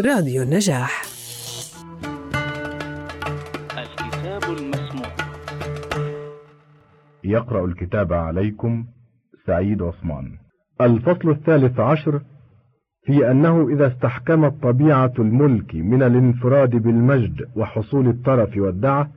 راديو 0.00 0.42
النجاح. 0.42 1.02
الكتاب 3.78 4.42
المسموع. 4.58 5.08
يقرأ 7.24 7.64
الكتاب 7.64 8.12
عليكم 8.12 8.84
سعيد 9.46 9.82
عثمان. 9.82 10.38
الفصل 10.80 11.30
الثالث 11.30 11.80
عشر 11.80 12.22
في 13.06 13.30
أنه 13.30 13.68
إذا 13.68 13.86
استحكمت 13.86 14.62
طبيعة 14.62 15.12
الملك 15.18 15.74
من 15.74 16.02
الانفراد 16.02 16.70
بالمجد 16.70 17.48
وحصول 17.56 18.08
الطرف 18.08 18.56
والدعة 18.56 19.10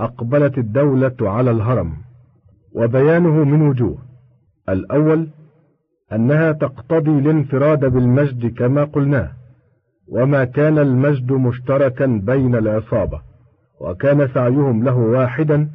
أقبلت 0.00 0.58
الدولة 0.58 1.16
على 1.20 1.50
الهرم 1.50 1.96
وبيانه 2.72 3.44
من 3.44 3.62
وجوه. 3.62 3.98
الأول 4.68 5.28
أنها 6.12 6.52
تقتضي 6.52 7.10
الانفراد 7.10 7.84
بالمجد 7.84 8.54
كما 8.58 8.84
قلناه. 8.84 9.41
وما 10.08 10.44
كان 10.44 10.78
المجد 10.78 11.32
مشتركا 11.32 12.06
بين 12.06 12.54
العصابة 12.54 13.20
وكان 13.80 14.28
سعيهم 14.34 14.84
له 14.84 14.96
واحدا 14.96 15.68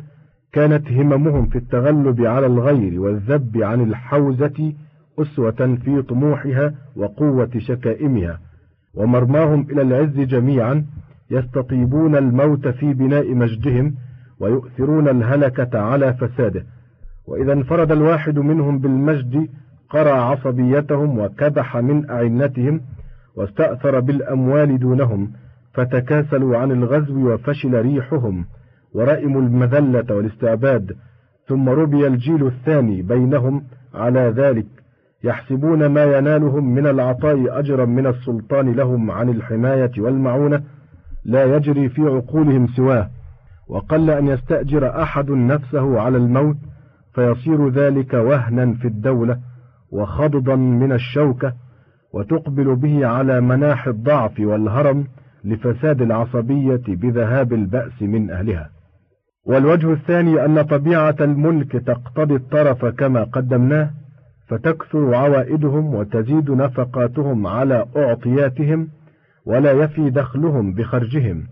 كانت 0.54 0.92
هممهم 0.92 1.46
في 1.46 1.58
التغلب 1.58 2.22
على 2.22 2.46
الغير 2.46 3.02
والذب 3.02 3.58
عن 3.58 3.82
الحوزة 3.82 4.74
أسوة 5.20 5.78
في 5.86 6.02
طموحها 6.02 6.74
وقوة 6.96 7.50
شكائمها 7.58 8.40
ومرماهم 8.96 9.68
إلى 9.72 9.82
العز 9.82 10.20
جميعا 10.20 10.86
يستطيبون 11.32 12.16
الموت 12.16 12.68
في 12.68 12.94
بناء 12.94 13.36
مجدهم 13.36 13.96
ويؤثرون 14.40 15.08
الهلكة 15.08 15.80
على 15.80 16.14
فساده. 16.14 16.66
وإذا 17.28 17.54
انفرد 17.54 17.92
الواحد 17.92 18.40
منهم 18.40 18.80
بالمجد 18.80 19.48
قرع 19.90 20.30
عصبيتهم 20.32 21.20
وكبح 21.20 21.78
من 21.78 22.10
أعنتهم 22.10 22.82
واستأثر 23.38 24.00
بالأموال 24.00 24.80
دونهم 24.80 25.32
فتكاسلوا 25.74 26.58
عن 26.58 26.72
الغزو 26.72 27.34
وفشل 27.34 27.82
ريحهم 27.82 28.46
ورئموا 28.94 29.42
المذلة 29.42 30.16
والاستعباد 30.16 30.96
ثم 31.48 31.70
ربي 31.70 32.08
الجيل 32.08 32.48
الثاني 32.48 33.02
بينهم 33.02 33.64
على 33.94 34.34
ذلك 34.36 34.66
يحسبون 35.24 35.86
ما 35.86 36.04
ينالهم 36.04 36.76
من 36.76 36.88
العطاء 36.88 37.60
أجرا 37.60 37.86
من 37.86 38.08
السلطان 38.08 38.72
لهم 38.72 39.12
عن 39.12 39.30
الحماية 39.30 39.92
والمعونة 39.98 40.64
لا 41.26 41.56
يجري 41.56 41.90
في 41.90 42.02
عقولهم 42.02 42.68
سواه 42.68 43.10
وقل 43.68 44.10
أن 44.10 44.28
يستأجر 44.28 45.02
أحد 45.02 45.32
نفسه 45.32 46.00
على 46.00 46.18
الموت 46.18 46.58
فيصير 47.14 47.70
ذلك 47.70 48.14
وهنا 48.14 48.74
في 48.74 48.88
الدولة 48.88 49.40
وخضضا 49.92 50.56
من 50.56 50.92
الشوكة 50.92 51.54
وتقبل 52.14 52.76
به 52.76 53.06
على 53.08 53.42
مناح 53.42 53.88
الضعف 53.88 54.40
والهرم 54.40 55.08
لفساد 55.44 56.02
العصبية 56.02 56.82
بذهاب 56.88 57.54
البأس 57.54 58.02
من 58.02 58.32
أهلها. 58.32 58.70
والوجه 59.46 59.94
الثاني 59.94 60.46
أن 60.46 60.62
طبيعة 60.62 61.16
الملك 61.22 61.72
تقتضي 61.72 62.36
الطرف 62.36 62.86
كما 62.86 63.24
قدمناه 63.24 63.90
فتكثر 64.48 65.16
عوائدهم 65.16 65.96
وتزيد 65.96 66.52
نفقاتهم 66.52 67.48
على 67.48 67.86
أعطياتهم 67.98 68.88
ولا 69.46 69.72
يفي 69.72 70.10
دخلهم 70.10 70.74
بخرجهم 70.74 71.44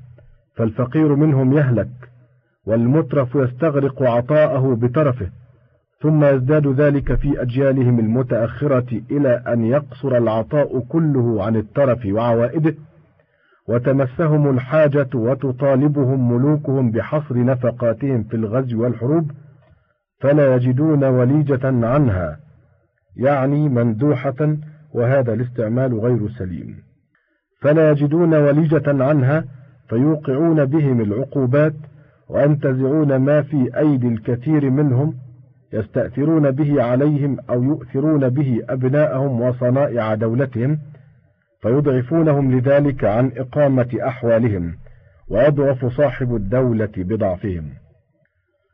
فالفقير 0.56 1.16
منهم 1.16 1.58
يهلك 1.58 1.90
والمترف 2.66 3.36
يستغرق 3.36 4.04
عطاءه 4.04 4.76
بترفه 4.76 5.30
ثم 6.02 6.24
يزداد 6.24 6.68
ذلك 6.68 7.16
في 7.16 7.42
أجيالهم 7.42 8.00
المتأخرة 8.00 9.02
إلى 9.12 9.44
أن 9.48 9.66
يقصر 9.66 10.18
العطاء 10.18 10.80
كله 10.80 11.44
عن 11.44 11.56
الترف 11.56 12.06
وعوائده 12.06 12.76
وتمسهم 13.68 14.50
الحاجة 14.50 15.10
وتطالبهم 15.16 16.32
ملوكهم 16.32 16.92
بحصر 16.92 17.38
نفقاتهم 17.38 18.24
في 18.24 18.36
الغزو 18.36 18.84
والحروب 18.84 19.32
فلا 20.20 20.56
يجدون 20.56 21.04
وليجة 21.04 21.88
عنها 21.88 22.40
يعني 23.16 23.70
مندوحة 23.70 24.58
وهذا 24.94 25.34
الاستعمال 25.34 26.00
غير 26.00 26.30
سليم. 26.30 26.76
فلا 27.62 27.92
يجدون 27.92 28.36
وليجة 28.36 29.04
عنها 29.04 29.46
فيوقعون 29.90 30.66
بهم 30.66 31.02
العقوبات 31.02 31.74
وينتزعون 32.30 33.16
ما 33.16 33.42
في 33.42 33.78
أيدي 33.78 34.08
الكثير 34.08 34.70
منهم 34.70 35.14
يستأثرون 35.74 36.52
به 36.52 36.84
عليهم 36.84 37.38
أو 37.50 37.64
يؤثرون 37.64 38.30
به 38.30 38.62
أبناءهم 38.70 39.42
وصنائع 39.42 40.16
دولتهم 40.16 40.80
فيضعفونهم 41.62 42.52
لذلك 42.52 43.04
عن 43.04 43.32
إقامة 43.38 43.98
أحوالهم 44.08 44.76
ويضعف 45.30 45.86
صاحب 45.86 46.36
الدولة 46.36 46.92
بضعفهم. 46.98 47.70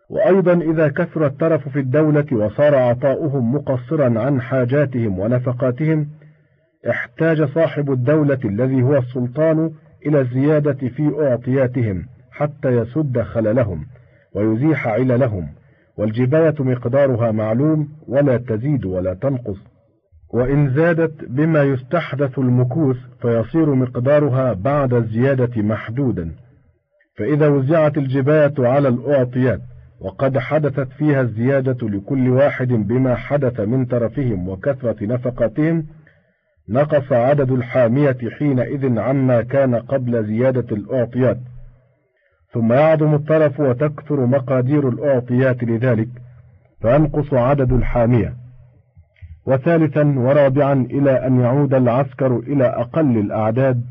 وأيضا 0.10 0.54
إذا 0.54 0.88
كثر 0.88 1.26
الترف 1.26 1.70
في 1.70 1.80
الدولة 1.80 2.26
وصار 2.32 2.76
عطاؤهم 2.76 3.56
مقصرا 3.56 4.20
عن 4.20 4.42
حاجاتهم 4.42 5.20
ونفقاتهم 5.20 6.08
احتاج 6.90 7.44
صاحب 7.44 7.92
الدولة 7.92 8.40
الذي 8.46 8.82
هو 8.84 8.98
السلطان 8.98 9.72
إلى 10.06 10.22
الزيادة 10.22 10.88
في 10.88 11.12
أعطياتهم 11.22 12.06
حتى 12.32 12.70
يسد 12.70 13.22
خللهم 13.22 13.86
ويزيح 14.36 14.88
عللهم. 14.88 15.48
والجباية 15.98 16.56
مقدارها 16.60 17.32
معلوم 17.32 17.90
ولا 18.08 18.38
تزيد 18.38 18.86
ولا 18.86 19.14
تنقص. 19.14 19.58
وإن 20.34 20.74
زادت 20.74 21.26
بما 21.26 21.64
يستحدث 21.64 22.40
المكوث 22.40 22.98
فيصير 23.22 23.76
مقدارها 23.76 24.54
بعد 24.54 24.94
الزيادة 24.94 25.62
محدودا. 25.62 26.32
فإذا 27.18 27.48
وزعت 27.48 27.98
الجباية 27.98 28.54
على 28.60 28.88
الأعطيات 28.88 29.62
وقد 30.02 30.38
حدثت 30.38 30.88
فيها 30.98 31.22
الزيادة 31.22 31.88
لكل 31.90 32.30
واحد 32.30 32.68
بما 32.68 33.16
حدث 33.16 33.60
من 33.60 33.88
ترفهم 33.88 34.50
وكثرة 34.50 35.06
نفقاتهم 35.06 35.86
نقص 36.70 37.12
عدد 37.12 37.52
الحامية 37.52 38.18
حينئذ 38.38 39.00
عما 39.00 39.42
كان 39.42 39.76
قبل 39.76 40.26
زيادة 40.26 40.76
الأعطيات. 40.76 41.38
ثم 42.54 42.74
يعظم 42.74 43.14
الطرف 43.14 43.60
وتكثر 43.60 44.26
مقادير 44.26 44.90
الأعطيات 44.90 45.64
لذلك 45.64 46.10
فينقص 46.82 47.34
عدد 47.34 47.72
الحامية. 47.74 48.34
وثالثا 49.46 50.14
ورابعا 50.18 50.74
إلى 50.74 51.28
أن 51.28 51.40
يعود 51.40 51.74
العسكر 51.74 52.38
إلى 52.40 52.66
أقل 52.66 53.18
الأعداد 53.18 53.82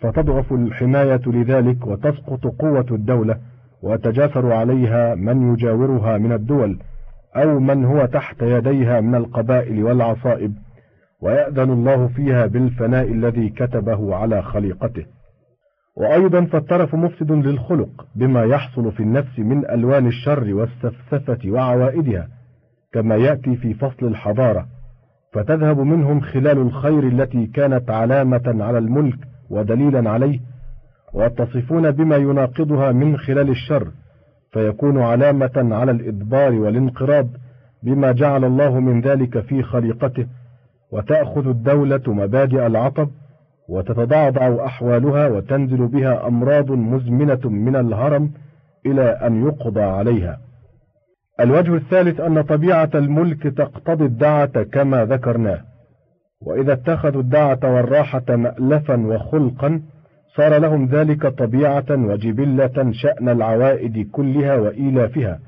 فتضعف 0.00 0.52
الحماية 0.52 1.20
لذلك 1.26 1.86
وتسقط 1.86 2.46
قوة 2.46 2.86
الدولة 2.90 3.38
ويتجاثر 3.82 4.52
عليها 4.52 5.14
من 5.14 5.52
يجاورها 5.52 6.18
من 6.18 6.32
الدول 6.32 6.78
أو 7.36 7.60
من 7.60 7.84
هو 7.84 8.06
تحت 8.06 8.42
يديها 8.42 9.00
من 9.00 9.14
القبائل 9.14 9.84
والعصائب. 9.84 10.54
ويأذن 11.20 11.70
الله 11.70 12.06
فيها 12.06 12.46
بالفناء 12.46 13.12
الذي 13.12 13.48
كتبه 13.48 14.16
على 14.16 14.42
خليقته. 14.42 15.04
وأيضا 15.96 16.44
فالترف 16.44 16.94
مفسد 16.94 17.32
للخلق 17.32 18.06
بما 18.14 18.44
يحصل 18.44 18.92
في 18.92 19.00
النفس 19.00 19.38
من 19.38 19.70
ألوان 19.70 20.06
الشر 20.06 20.54
والسفسفة 20.54 21.50
وعوائدها 21.50 22.28
كما 22.92 23.16
يأتي 23.16 23.56
في 23.56 23.74
فصل 23.74 24.06
الحضارة. 24.06 24.66
فتذهب 25.32 25.78
منهم 25.78 26.20
خلال 26.20 26.58
الخير 26.58 27.08
التي 27.08 27.46
كانت 27.46 27.90
علامة 27.90 28.64
على 28.64 28.78
الملك 28.78 29.18
ودليلا 29.50 30.10
عليه 30.10 30.40
ويتصفون 31.14 31.90
بما 31.90 32.16
يناقضها 32.16 32.92
من 32.92 33.16
خلال 33.16 33.50
الشر 33.50 33.88
فيكون 34.52 35.02
علامة 35.02 35.50
على 35.56 35.90
الإدبار 35.90 36.52
والانقراض 36.52 37.28
بما 37.82 38.12
جعل 38.12 38.44
الله 38.44 38.80
من 38.80 39.00
ذلك 39.00 39.40
في 39.40 39.62
خليقته 39.62 40.26
وتأخذ 40.92 41.48
الدولة 41.48 42.02
مبادئ 42.06 42.66
العطب 42.66 43.10
وتتضعضع 43.68 44.66
أحوالها 44.66 45.26
وتنزل 45.28 45.86
بها 45.86 46.26
أمراض 46.26 46.70
مزمنة 46.70 47.40
من 47.44 47.76
الهرم 47.76 48.30
إلى 48.86 49.02
أن 49.02 49.46
يقضى 49.46 49.82
عليها. 49.82 50.38
الوجه 51.40 51.74
الثالث 51.74 52.20
أن 52.20 52.42
طبيعة 52.42 52.90
الملك 52.94 53.42
تقتضي 53.42 54.04
الدعة 54.04 54.62
كما 54.62 55.04
ذكرناه. 55.04 55.60
وإذا 56.46 56.72
اتخذوا 56.72 57.22
الدعة 57.22 57.60
والراحة 57.64 58.24
مألفا 58.28 59.06
وخلقا 59.06 59.82
صار 60.36 60.58
لهم 60.58 60.86
ذلك 60.86 61.26
طبيعة 61.26 61.86
وجبلة 61.90 62.92
شأن 62.92 63.28
العوائد 63.28 64.10
كلها 64.10 64.56
وإيلافها. 64.56 65.38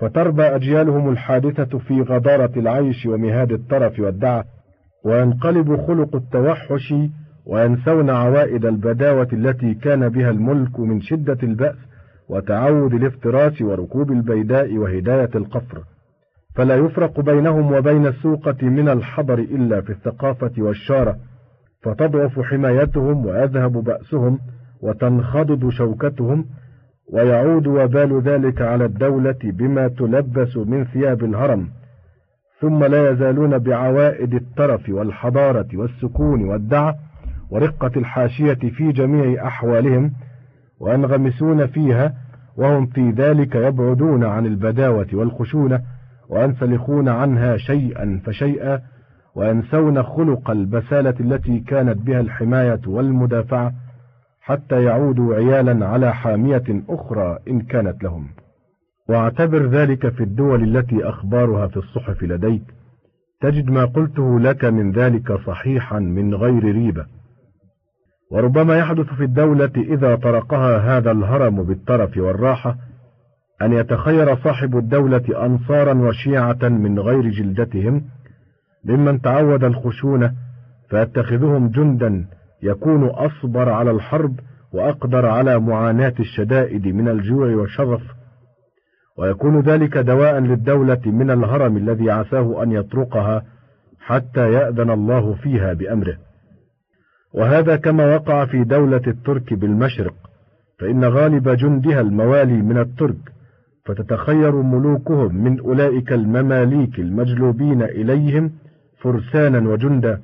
فتربى 0.00 0.42
أجيالهم 0.42 1.08
الحادثة 1.08 1.78
في 1.78 2.00
غضارة 2.00 2.50
العيش 2.56 3.06
ومهاد 3.06 3.52
الترف 3.52 4.00
والدعة 4.00 4.44
وينقلب 5.04 5.86
خلق 5.86 6.16
التوحش 6.16 6.94
وينسون 7.46 8.10
عوائد 8.10 8.64
البداوة 8.64 9.28
التي 9.32 9.74
كان 9.74 10.08
بها 10.08 10.30
الملك 10.30 10.80
من 10.80 11.00
شدة 11.00 11.38
البأس 11.42 11.76
وتعود 12.28 12.94
الافتراس 12.94 13.62
وركوب 13.62 14.12
البيداء 14.12 14.76
وهداية 14.76 15.30
القفر. 15.34 15.82
فلا 16.54 16.76
يفرق 16.76 17.20
بينهم 17.20 17.72
وبين 17.72 18.06
السوقة 18.06 18.56
من 18.62 18.88
الحضر 18.88 19.38
إلا 19.38 19.80
في 19.80 19.90
الثقافة 19.90 20.52
والشارة 20.58 21.16
فتضعف 21.82 22.40
حمايتهم 22.40 23.26
ويذهب 23.26 23.72
بأسهم 23.72 24.38
وتنخضض 24.82 25.68
شوكتهم 25.68 26.44
ويعود 27.12 27.66
وبال 27.66 28.20
ذلك 28.22 28.62
على 28.62 28.84
الدولة 28.84 29.38
بما 29.44 29.88
تلبس 29.88 30.56
من 30.56 30.84
ثياب 30.84 31.24
الهرم. 31.24 31.68
ثم 32.60 32.84
لا 32.84 33.10
يزالون 33.10 33.58
بعوائد 33.58 34.34
الترف 34.34 34.88
والحضارة 34.88 35.68
والسكون 35.74 36.44
والدعة 36.44 36.94
ورقة 37.50 37.90
الحاشية 37.96 38.54
في 38.54 38.92
جميع 38.92 39.46
أحوالهم 39.46 40.12
وينغمسون 40.80 41.66
فيها 41.66 42.14
وهم 42.56 42.86
في 42.86 43.10
ذلك 43.10 43.54
يبعدون 43.54 44.24
عن 44.24 44.46
البداوة 44.46 45.06
والخشونة 45.12 45.80
وينسلخون 46.28 47.08
عنها 47.08 47.56
شيئا 47.56 48.20
فشيئا 48.26 48.80
وينسون 49.34 50.02
خلق 50.02 50.50
البسالة 50.50 51.14
التي 51.20 51.60
كانت 51.60 51.98
بها 51.98 52.20
الحماية 52.20 52.80
والمدافعة 52.86 53.72
حتى 54.40 54.84
يعودوا 54.84 55.34
عيالا 55.34 55.86
على 55.86 56.14
حامية 56.14 56.82
أخرى 56.88 57.38
إن 57.48 57.60
كانت 57.60 58.04
لهم. 58.04 58.28
واعتبر 59.08 59.66
ذلك 59.66 60.08
في 60.08 60.22
الدول 60.22 60.76
التي 60.76 61.08
أخبارها 61.08 61.66
في 61.66 61.76
الصحف 61.76 62.22
لديك. 62.22 62.62
تجد 63.40 63.70
ما 63.70 63.84
قلته 63.84 64.40
لك 64.40 64.64
من 64.64 64.92
ذلك 64.92 65.32
صحيحا 65.32 65.98
من 65.98 66.34
غير 66.34 66.64
ريبة. 66.64 67.06
وربما 68.34 68.78
يحدث 68.78 69.06
في 69.06 69.24
الدولة 69.24 69.70
إذا 69.76 70.16
طرقها 70.16 70.78
هذا 70.78 71.10
الهرم 71.10 71.62
بالترف 71.62 72.16
والراحة 72.16 72.76
أن 73.62 73.72
يتخير 73.72 74.36
صاحب 74.36 74.76
الدولة 74.76 75.46
أنصارا 75.46 75.94
وشيعة 75.94 76.68
من 76.68 76.98
غير 76.98 77.30
جلدتهم 77.30 78.04
ممن 78.84 79.20
تعود 79.20 79.64
الخشونة 79.64 80.32
فيتخذهم 80.90 81.68
جندا 81.68 82.26
يكون 82.62 83.04
أصبر 83.04 83.68
على 83.68 83.90
الحرب 83.90 84.40
وأقدر 84.72 85.26
على 85.26 85.58
معاناة 85.58 86.14
الشدائد 86.20 86.86
من 86.86 87.08
الجوع 87.08 87.46
والشرف. 87.46 88.02
ويكون 89.18 89.60
ذلك 89.60 89.98
دواء 89.98 90.38
للدولة 90.38 91.00
من 91.06 91.30
الهرم 91.30 91.76
الذي 91.76 92.10
عساه 92.10 92.62
أن 92.62 92.72
يطرقها 92.72 93.42
حتى 94.00 94.52
يأذن 94.52 94.90
الله 94.90 95.34
فيها 95.34 95.72
بأمره. 95.72 96.16
وهذا 97.34 97.76
كما 97.76 98.14
وقع 98.16 98.46
في 98.46 98.64
دولة 98.64 99.02
الترك 99.06 99.54
بالمشرق 99.54 100.14
فإن 100.78 101.04
غالب 101.04 101.48
جندها 101.48 102.00
الموالي 102.00 102.62
من 102.62 102.78
الترك 102.78 103.32
فتتخير 103.84 104.62
ملوكهم 104.62 105.34
من 105.34 105.60
أولئك 105.60 106.12
المماليك 106.12 106.98
المجلوبين 106.98 107.82
إليهم 107.82 108.52
فرسانا 108.98 109.68
وجندا 109.68 110.20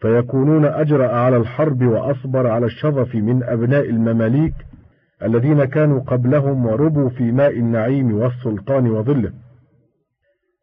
فيكونون 0.00 0.64
أجرأ 0.64 1.08
على 1.08 1.36
الحرب 1.36 1.82
وأصبر 1.82 2.46
على 2.46 2.66
الشظف 2.66 3.14
من 3.14 3.42
أبناء 3.42 3.90
المماليك 3.90 4.54
الذين 5.22 5.64
كانوا 5.64 6.00
قبلهم 6.00 6.66
وربوا 6.66 7.08
في 7.08 7.32
ماء 7.32 7.58
النعيم 7.58 8.14
والسلطان 8.14 8.90
وظله. 8.90 9.32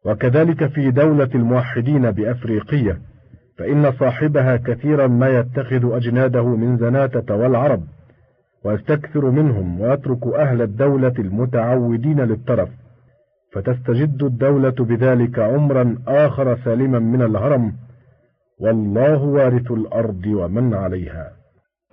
وكذلك 0.04 0.66
في 0.66 0.90
دولة 0.90 1.28
الموحدين 1.34 2.10
بأفريقية. 2.10 2.98
فإن 3.58 3.92
صاحبها 3.92 4.56
كثيرا 4.56 5.06
ما 5.06 5.28
يتخذ 5.28 5.94
أجناده 5.96 6.56
من 6.56 6.76
زناتة 6.76 7.34
والعرب 7.34 7.82
ويستكثر 8.64 9.30
منهم 9.30 9.80
ويترك 9.80 10.26
أهل 10.26 10.62
الدولة 10.62 11.14
المتعودين 11.18 12.20
للترف 12.20 12.68
فتستجد 13.52 14.22
الدولة 14.22 14.74
بذلك 14.80 15.38
عمرا 15.38 15.98
آخر 16.08 16.56
سالما 16.64 16.98
من 16.98 17.22
الهرم 17.22 17.72
والله 18.60 19.22
وارث 19.22 19.70
الأرض 19.70 20.26
ومن 20.26 20.74
عليها. 20.74 21.32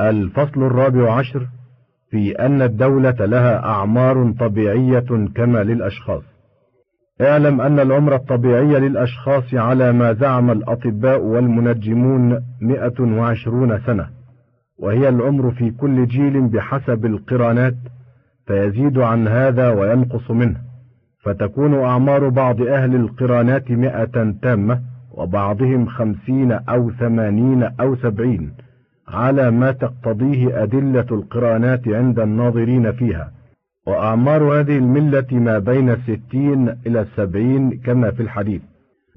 الفصل 0.02 0.64
الرابع 0.64 1.14
عشر 1.14 1.48
في 2.10 2.32
أن 2.32 2.62
الدولة 2.62 3.26
لها 3.26 3.66
أعمار 3.66 4.34
طبيعية 4.40 5.28
كما 5.36 5.64
للأشخاص. 5.64 6.35
اعلم 7.22 7.62
أن 7.62 7.80
العمر 7.80 8.16
الطبيعي 8.16 8.80
للأشخاص 8.80 9.54
على 9.54 9.92
ما 9.92 10.14
زعم 10.14 10.52
الأطباء 10.52 11.22
والمنجمون 11.22 12.40
مئة 12.62 13.02
وعشرون 13.02 13.80
سنة 13.80 14.08
وهي 14.80 15.10
العمر 15.10 15.52
في 15.52 15.72
كل 15.72 16.08
جيل 16.08 16.48
بحسب 16.48 17.06
القرانات 17.06 17.76
فيزيد 18.48 18.98
عن 18.98 19.28
هذا 19.28 19.70
وينقص 19.70 20.32
منه 20.32 20.58
فتكون 21.24 21.84
أعمار 21.84 22.30
بعض 22.30 22.62
أهل 22.62 22.96
القرانات 22.96 23.72
مئة 23.72 24.36
تامة 24.42 24.82
وبعضهم 25.12 25.86
خمسين 25.86 26.52
أو 26.52 26.92
ثمانين 26.92 27.64
أو 27.64 27.96
سبعين 27.96 28.54
على 29.08 29.52
ما 29.52 29.72
تقتضيه 29.72 30.64
أدلة 30.64 31.06
القرانات 31.12 31.88
عند 31.88 32.20
الناظرين 32.20 32.92
فيها. 32.92 33.32
وأعمار 33.88 34.60
هذه 34.60 34.78
الملة 34.78 35.28
ما 35.32 35.60
بين 35.60 35.90
الستين 35.90 36.70
إلى 36.88 37.02
السبعين 37.02 37.82
كما 37.86 38.12
في 38.12 38.24
الحديث 38.24 38.62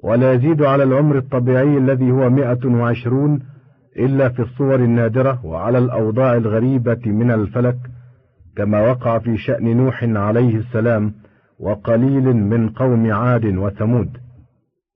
ولا 0.03 0.32
يزيد 0.32 0.62
على 0.62 0.82
العمر 0.82 1.19
الطبيعي 1.19 1.79
الذي 1.79 2.11
هو 2.11 2.31
مئة 2.31 2.67
وعشرون 2.67 3.41
إلا 3.99 4.29
في 4.29 4.43
الصور 4.43 4.75
النادرة 4.75 5.47
وعلى 5.47 5.79
الأوضاع 5.79 6.35
الغريبة 6.37 7.00
من 7.06 7.31
الفلك 7.31 7.76
كما 8.56 8.81
وقع 8.91 9.19
في 9.19 9.37
شأن 9.37 9.76
نوح 9.76 10.05
عليه 10.05 10.56
السلام 10.56 11.12
وقليل 11.61 12.37
من 12.37 12.69
قوم 12.69 13.12
عاد 13.12 13.44
وثمود. 13.44 14.17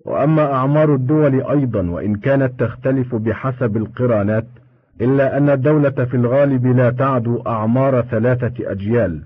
وأما 0.07 0.53
أعمار 0.53 0.95
الدول 0.95 1.43
أيضا 1.43 1.91
وإن 1.91 2.15
كانت 2.15 2.61
تختلف 2.61 3.15
بحسب 3.15 3.77
القرانات 3.77 4.47
إلا 5.01 5.39
أن 5.39 5.51
الدولة 5.51 5.91
في 5.91 6.15
الغالب 6.15 6.67
لا 6.67 6.91
تعدو 6.91 7.43
أعمار 7.47 8.03
ثلاثة 8.03 8.73
أجيال. 8.73 9.23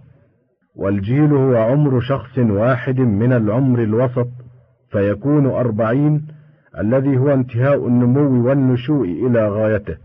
والجيل 0.76 1.32
هو 1.32 1.56
عمر 1.56 2.00
شخص 2.00 2.38
واحد 2.38 3.00
من 3.00 3.32
العمر 3.32 3.82
الوسط 3.82 4.28
فيكون 4.90 5.46
أربعين 5.46 6.26
الذي 6.78 7.18
هو 7.18 7.34
انتهاء 7.34 7.88
النمو 7.88 8.48
والنشوء 8.48 9.04
إلى 9.04 9.48
غايته. 9.48 9.96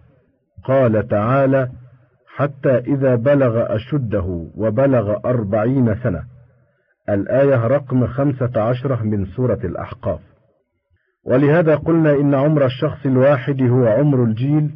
قال 0.64 1.08
تعالى 1.08 1.70
حتى 2.36 2.78
إذا 2.78 3.16
بلغ 3.16 3.76
أشده 3.76 4.50
وبلغ 4.56 5.16
أربعين 5.26 5.96
سنة 5.96 6.24
الآية 7.10 7.68
رقم 7.68 8.08
خمسة 8.08 8.62
عشرة 8.62 9.04
من 9.04 9.26
سورة 9.26 9.60
الأحقاف. 9.64 10.20
ولهذا 11.26 11.76
قلنا 11.76 12.14
إن 12.14 12.34
عمر 12.34 12.66
الشخص 12.66 13.06
الواحد 13.06 13.62
هو 13.62 13.88
عمر 13.88 14.24
الجيل 14.24 14.72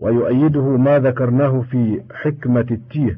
ويؤيده 0.00 0.76
ما 0.76 0.98
ذكرناه 0.98 1.60
في 1.60 2.02
حكمة 2.14 2.66
التيه 2.70 3.16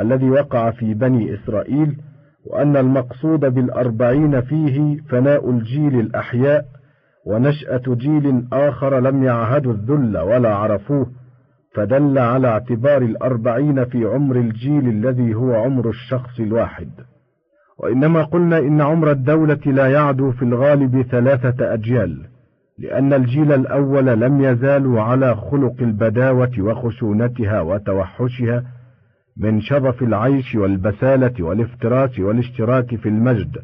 الذي 0.00 0.30
وقع 0.30 0.70
في 0.70 0.94
بني 0.94 1.34
إسرائيل 1.34 1.96
وأن 2.46 2.76
المقصود 2.76 3.40
بالأربعين 3.40 4.40
فيه 4.40 4.96
فناء 5.08 5.50
الجيل 5.50 6.00
الأحياء 6.00 6.64
ونشأة 7.26 7.82
جيل 7.88 8.44
آخر 8.52 9.00
لم 9.00 9.24
يعهدوا 9.24 9.72
الذل 9.72 10.18
ولا 10.18 10.54
عرفوه 10.54 11.06
فدل 11.74 12.18
على 12.18 12.48
اعتبار 12.48 13.02
الأربعين 13.02 13.84
في 13.84 14.04
عمر 14.04 14.36
الجيل 14.36 14.88
الذي 14.88 15.34
هو 15.34 15.54
عمر 15.54 15.88
الشخص 15.88 16.40
الواحد. 16.40 16.88
وإنما 17.78 18.22
قلنا 18.22 18.58
إن 18.58 18.80
عمر 18.80 19.10
الدولة 19.10 19.60
لا 19.66 19.86
يعدو 19.86 20.30
في 20.32 20.42
الغالب 20.42 21.02
ثلاثة 21.02 21.74
أجيال 21.74 22.26
لأن 22.78 23.12
الجيل 23.12 23.52
الأول 23.52 24.06
لم 24.06 24.44
يزالوا 24.44 25.00
على 25.00 25.36
خلق 25.36 25.74
البداوة 25.80 26.50
وخشونتها 26.58 27.60
وتوحشها 27.60 28.64
من 29.36 29.60
شرف 29.60 30.02
العيش 30.02 30.54
والبسالة 30.54 31.44
والافتراس 31.44 32.18
والاشتراك 32.18 32.96
في 32.96 33.08
المجد 33.08 33.58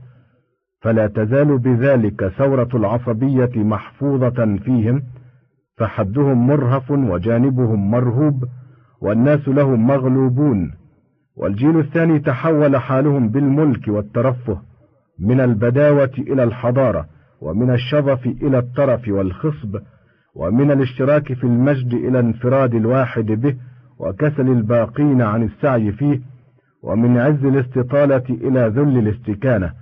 فلا 0.80 1.06
تزال 1.06 1.58
بذلك 1.58 2.28
ثورة 2.28 2.68
العصبية 2.74 3.50
محفوظة 3.56 4.56
فيهم 4.64 5.02
فحدهم 5.76 6.46
مرهف 6.46 6.90
وجانبهم 6.90 7.90
مرهوب 7.90 8.44
والناس 9.00 9.48
لهم 9.48 9.86
مغلوبون 9.86 10.72
والجيل 11.36 11.78
الثاني 11.78 12.18
تحول 12.18 12.76
حالهم 12.76 13.28
بالملك 13.28 13.88
والترفه 13.88 14.60
من 15.18 15.40
البداوة 15.40 16.10
إلى 16.18 16.44
الحضارة 16.44 17.06
ومن 17.40 17.70
الشظف 17.70 18.26
إلى 18.26 18.58
الترف 18.58 19.08
والخصب 19.08 19.76
ومن 20.34 20.70
الاشتراك 20.70 21.32
في 21.32 21.44
المجد 21.44 21.94
إلى 21.94 22.20
انفراد 22.20 22.74
الواحد 22.74 23.24
به 23.24 23.56
وكسل 24.00 24.48
الباقين 24.48 25.22
عن 25.22 25.42
السعي 25.42 25.92
فيه 25.92 26.20
ومن 26.82 27.18
عز 27.18 27.44
الاستطالة 27.44 28.22
إلى 28.30 28.60
ذل 28.68 28.98
الاستكانة 28.98 29.72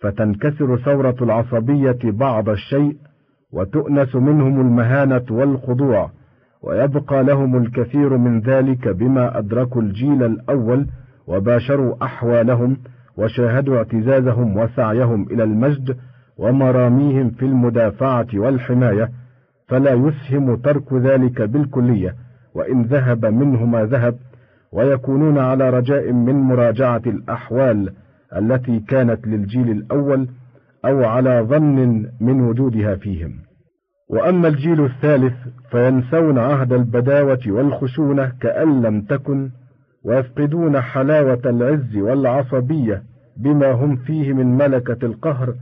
فتنكسر 0.00 0.76
ثورة 0.76 1.16
العصبية 1.22 1.98
بعض 2.04 2.48
الشيء 2.48 2.96
وتؤنس 3.52 4.16
منهم 4.16 4.60
المهانة 4.60 5.24
والخضوع 5.30 6.10
ويبقى 6.62 7.24
لهم 7.24 7.56
الكثير 7.56 8.16
من 8.16 8.40
ذلك 8.40 8.88
بما 8.88 9.38
أدركوا 9.38 9.82
الجيل 9.82 10.22
الأول 10.22 10.86
وباشروا 11.26 12.04
أحوالهم 12.04 12.76
وشاهدوا 13.16 13.76
اعتزازهم 13.76 14.56
وسعيهم 14.56 15.22
إلى 15.30 15.44
المجد 15.44 15.96
ومراميهم 16.38 17.30
في 17.30 17.44
المدافعة 17.44 18.26
والحماية 18.34 19.10
فلا 19.68 19.92
يسهم 19.92 20.56
ترك 20.56 20.92
ذلك 20.92 21.42
بالكلية. 21.42 22.14
وإن 22.54 22.82
ذهب 22.82 23.26
منه 23.26 23.64
ما 23.64 23.84
ذهب 23.84 24.16
ويكونون 24.72 25.38
على 25.38 25.70
رجاء 25.70 26.12
من 26.12 26.34
مراجعة 26.34 27.02
الأحوال 27.06 27.92
التي 28.36 28.80
كانت 28.80 29.26
للجيل 29.26 29.70
الأول 29.70 30.28
أو 30.84 31.04
على 31.04 31.46
ظن 31.48 32.06
من 32.20 32.40
وجودها 32.40 32.94
فيهم. 32.94 33.32
وأما 34.08 34.48
الجيل 34.48 34.84
الثالث 34.84 35.34
فينسون 35.70 36.38
عهد 36.38 36.72
البداوة 36.72 37.40
والخشونة 37.46 38.32
كأن 38.40 38.82
لم 38.82 39.00
تكن 39.00 39.50
ويفقدون 40.04 40.80
حلاوة 40.80 41.40
العز 41.44 41.96
والعصبية 41.96 43.02
بما 43.36 43.72
هم 43.72 43.96
فيه 43.96 44.32
من 44.32 44.56
ملكة 44.56 45.06
القهر 45.06 45.54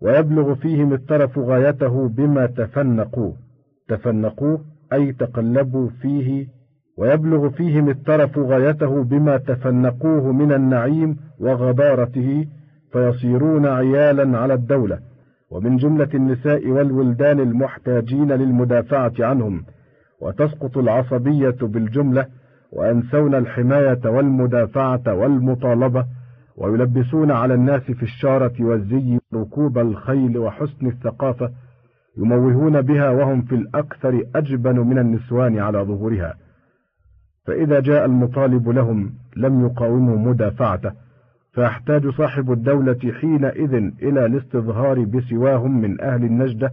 ويبلغ 0.00 0.54
فيهم 0.54 0.92
الترف 0.92 1.38
غايته 1.38 2.08
بما 2.08 2.46
تفنقوه 2.46 3.36
تفنقوه 3.88 4.60
أي 4.92 5.12
تقلبوا 5.12 5.88
فيه 6.02 6.46
ويبلغ 6.98 7.48
فيهم 7.50 7.88
الترف 7.88 8.38
غايته 8.38 9.04
بما 9.04 9.36
تفنقوه 9.36 10.32
من 10.32 10.52
النعيم 10.52 11.16
وغضارته 11.40 12.46
فيصيرون 12.92 13.66
عيالا 13.66 14.38
على 14.38 14.54
الدولة. 14.54 14.98
ومن 15.50 15.76
جملة 15.76 16.08
النساء 16.14 16.68
والولدان 16.68 17.40
المحتاجين 17.40 18.32
للمدافعة 18.32 19.12
عنهم 19.20 19.64
وتسقط 20.20 20.78
العصبية 20.78 21.56
بالجملة 21.62 22.26
وينسون 22.72 23.34
الحماية 23.34 24.00
والمدافعة 24.04 25.14
والمطالبة 25.14 26.04
ويلبسون 26.56 27.30
على 27.30 27.54
الناس 27.54 27.82
في 27.82 28.02
الشارة 28.02 28.52
والزي 28.60 29.18
ركوب 29.34 29.78
الخيل 29.78 30.38
وحسن 30.38 30.86
الثقافة 30.86 31.50
يموهون 32.18 32.82
بها 32.82 33.10
وهم 33.10 33.42
في 33.42 33.54
الأكثر 33.54 34.22
أجبن 34.34 34.78
من 34.80 34.98
النسوان 34.98 35.58
على 35.58 35.78
ظهورها. 35.78 36.34
فإذا 37.46 37.80
جاء 37.80 38.04
المطالب 38.04 38.68
لهم 38.68 39.12
لم 39.36 39.66
يقاوموا 39.66 40.18
مدافعته 40.18 40.92
فيحتاج 41.52 42.08
صاحب 42.08 42.52
الدولة 42.52 43.12
حينئذ 43.20 43.74
إلى 44.02 44.26
الاستظهار 44.26 45.04
بسواهم 45.04 45.80
من 45.80 46.00
أهل 46.00 46.24
النجدة 46.24 46.72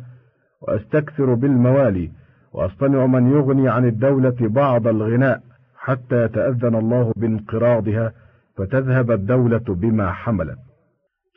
وأستكثر 0.62 1.34
بالموالي 1.34 2.12
وأصطنع 2.54 3.06
من 3.06 3.32
يغني 3.32 3.70
عن 3.70 3.86
الدولة 3.86 4.36
بعض 4.42 4.88
الغناء 4.88 5.42
حتى 5.78 6.24
يتأذن 6.24 6.76
الله 6.76 7.14
بانقراضها 7.16 8.14
فتذهب 8.58 9.12
الدولة 9.12 9.64
بما 9.68 10.12
حملت. 10.12 10.58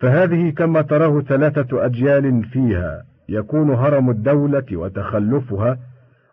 فهذه 0.00 0.50
كما 0.50 0.82
تراه 0.82 1.20
ثلاثة 1.20 1.86
أجيال 1.86 2.44
فيها. 2.44 3.11
يكون 3.28 3.70
هرم 3.70 4.10
الدولة 4.10 4.64
وتخلفها 4.72 5.78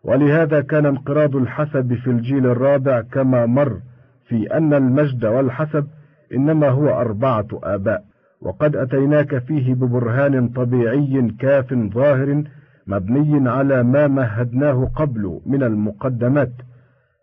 ولهذا 0.04 0.62
كان 0.62 0.86
انقراض 0.86 1.36
الحسب 1.36 1.94
في 1.94 2.10
الجيل 2.10 2.46
الرابع 2.46 3.02
كما 3.02 3.46
مر 3.46 3.80
في 4.28 4.58
أن 4.58 4.74
المجد 4.74 5.26
والحسب 5.26 5.88
إنما 6.34 6.70
هو 6.70 6.90
أربعة 6.90 7.48
آباء 7.64 8.04
وقد 8.42 8.76
أتيناك 8.76 9.38
فيه 9.38 9.74
ببرهان 9.74 10.48
طبيعي 10.50 11.32
كاف 11.40 11.74
ظاهر 11.74 12.44
مبني 12.88 13.50
على 13.50 13.84
ما 13.84 14.08
مهدناه 14.08 14.92
قبل 14.96 15.42
من 15.46 15.64
المقدمات 15.64 16.52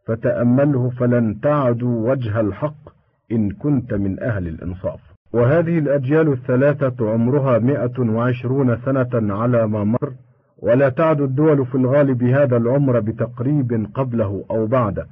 فتأمله 0.06 0.90
فلن 0.90 1.40
تعدوا 1.40 2.11
وجه 2.11 2.40
الحق 2.40 2.88
إن 3.32 3.50
كنت 3.50 3.94
من 3.94 4.23
أهل 4.23 4.49
الإنصاف. 4.49 5.00
وهذه 5.36 5.78
الأجيال 5.78 6.32
الثلاثة 6.32 7.10
عمرها 7.12 7.58
مئة 7.58 8.00
وعشرون 8.00 8.76
سنة 8.84 9.34
على 9.34 9.66
ما 9.66 9.84
مر 9.84 10.12
ولا 10.58 10.88
تعد 10.88 11.20
الدول 11.20 11.66
في 11.66 11.74
الغالب 11.74 12.22
هذا 12.22 12.56
العمر 12.56 13.00
بتقريب 13.00 13.86
قبله 13.94 14.44
أو 14.50 14.66
بعده 14.66 15.06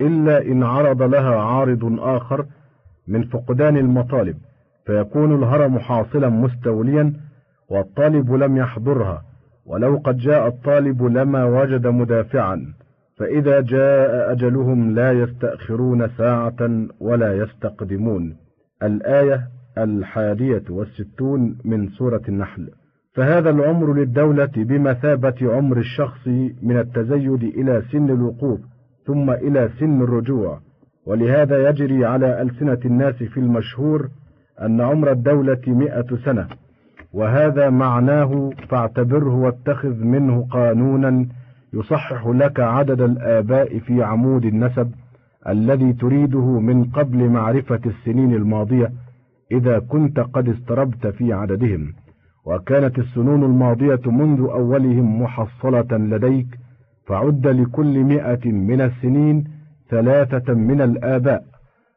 إلا 0.00 0.42
إن 0.42 0.62
عرض 0.62 1.02
لها 1.02 1.36
عارض 1.40 2.00
آخر 2.00 2.46
من 3.08 3.22
فقدان 3.22 3.76
المطالب 3.76 4.36
فيكون 4.86 5.34
الهرم 5.34 5.78
حاصلا 5.78 6.28
مستوليا 6.28 7.12
والطالب 7.70 8.32
لم 8.32 8.56
يحضرها 8.56 9.22
ولو 9.66 10.00
قد 10.04 10.16
جاء 10.16 10.48
الطالب 10.48 11.02
لما 11.02 11.44
وجد 11.44 11.86
مدافعا 11.86 12.74
فإذا 13.18 13.60
جاء 13.60 14.32
أجلهم 14.32 14.94
لا 14.94 15.12
يستأخرون 15.12 16.08
ساعة 16.08 16.86
ولا 17.00 17.36
يستقدمون. 17.36 18.36
الآية 18.82 19.48
الحادية 19.84 20.62
والستون 20.70 21.58
من 21.64 21.88
سورة 21.88 22.22
النحل. 22.28 22.68
فهذا 23.14 23.50
العمر 23.50 23.94
للدولة 23.94 24.50
بمثابة 24.56 25.34
عمر 25.42 25.78
الشخص 25.78 26.28
من 26.62 26.78
التزيد 26.78 27.42
إلى 27.42 27.82
سن 27.92 28.10
الوقوف 28.10 28.60
ثم 29.06 29.30
إلى 29.30 29.70
سن 29.80 30.02
الرجوع. 30.02 30.60
ولهذا 31.06 31.68
يجري 31.68 32.04
على 32.04 32.42
ألسنة 32.42 32.78
الناس 32.84 33.14
في 33.14 33.40
المشهور 33.40 34.08
أن 34.62 34.80
عمر 34.80 35.12
الدولة 35.12 35.60
مئة 35.66 36.16
سنة. 36.24 36.46
وهذا 37.12 37.70
معناه 37.70 38.50
فاعتبره 38.68 39.34
واتخذ 39.34 40.04
منه 40.04 40.46
قانونا 40.50 41.26
يصحح 41.72 42.26
لك 42.26 42.60
عدد 42.60 43.00
الآباء 43.00 43.78
في 43.78 44.02
عمود 44.02 44.44
النسب 44.44 44.90
الذي 45.48 45.92
تريده 45.92 46.60
من 46.60 46.84
قبل 46.84 47.28
معرفة 47.28 47.80
السنين 47.86 48.34
الماضية. 48.34 48.92
إذا 49.52 49.78
كنت 49.78 50.20
قد 50.20 50.48
استربت 50.48 51.06
في 51.06 51.32
عددهم 51.32 51.92
وكانت 52.46 52.98
السنون 52.98 53.44
الماضية 53.44 54.00
منذ 54.06 54.40
أولهم 54.40 55.22
محصلة 55.22 55.98
لديك 55.98 56.46
فعد 57.06 57.46
لكل 57.46 58.04
مئة 58.04 58.52
من 58.52 58.80
السنين 58.80 59.44
ثلاثة 59.90 60.54
من 60.54 60.80
الآباء 60.80 61.44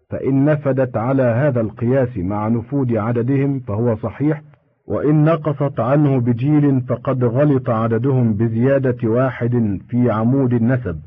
فإن 0.10 0.46
نفدت 0.46 0.98
على 0.98 1.24
هذا 1.24 1.62
القياس 1.62 2.18
مع 2.18 2.48
نفود 2.48 2.96
عددهم 2.98 3.60
فهو 3.60 3.96
صحيح 3.96 4.42
وإن 4.88 5.24
نقصت 5.24 5.80
عنه 5.80 6.20
بجيل 6.20 6.82
فقد 6.82 7.24
غلط 7.24 7.70
عددهم 7.70 8.34
بزيادة 8.34 9.10
واحد 9.10 9.80
في 9.90 10.12
عمود 10.12 10.54
النسب 10.54 11.00